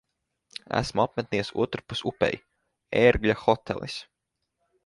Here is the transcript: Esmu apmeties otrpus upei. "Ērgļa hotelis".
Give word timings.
Esmu 0.79 1.03
apmeties 1.03 1.51
otrpus 1.65 2.03
upei. 2.13 2.41
"Ērgļa 3.05 3.39
hotelis". 3.45 4.03